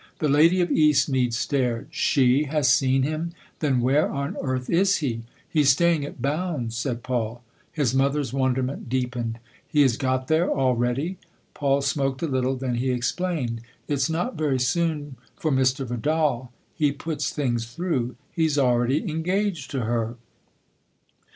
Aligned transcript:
The 0.17 0.29
lady 0.29 0.61
of 0.61 0.71
Eastmead 0.71 1.31
stared. 1.31 1.85
"She 1.91 2.45
has 2.45 2.67
seen 2.67 3.03
him? 3.03 3.33
Then 3.59 3.81
where 3.81 4.09
on 4.09 4.35
earth 4.41 4.67
is 4.67 4.97
he?"" 4.97 5.21
He's 5.47 5.69
staying 5.69 6.03
at 6.05 6.19
Bounds," 6.23 6.75
said 6.75 7.03
Paul. 7.03 7.43
His 7.71 7.93
mother's 7.93 8.33
wonderment 8.33 8.89
deepened. 8.89 9.37
"He 9.67 9.83
has 9.83 9.97
got 9.97 10.27
there 10.27 10.49
already?" 10.49 11.17
Paul 11.53 11.81
smoked 11.83 12.23
a 12.23 12.27
little: 12.27 12.55
then 12.55 12.77
he 12.77 12.89
explained." 12.89 13.61
It's 13.87 14.09
not 14.09 14.33
very 14.35 14.59
soon 14.59 15.17
for 15.35 15.51
Mr. 15.51 15.85
Vidal 15.85 16.51
he 16.73 16.91
puts 16.91 17.29
things 17.29 17.67
through. 17.67 18.15
He's 18.31 18.57
already 18.57 19.07
engaged 19.07 19.69
to 19.69 19.81
her." 19.81 20.15